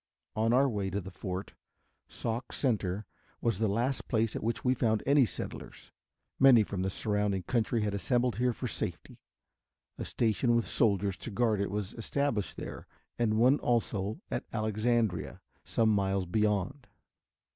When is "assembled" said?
7.93-8.37